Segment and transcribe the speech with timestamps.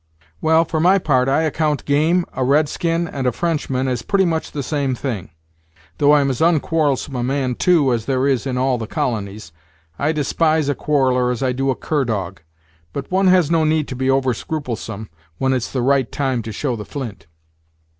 [0.41, 4.25] "Well, for my part I account game, a red skin, and a Frenchman as pretty
[4.25, 5.29] much the same thing;
[5.99, 9.51] though I'm as onquarrelsome a man, too, as there is in all the colonies.
[9.99, 12.41] I despise a quarreller as I do a cur dog;
[12.93, 16.51] but one has no need to be over scrupulsome when it's the right time to
[16.51, 17.27] show the flint."